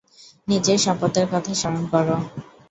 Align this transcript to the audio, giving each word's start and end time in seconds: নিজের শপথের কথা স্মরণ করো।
নিজের 0.47 0.77
শপথের 0.85 1.25
কথা 1.31 1.51
স্মরণ 1.53 1.83
করো। 1.93 2.17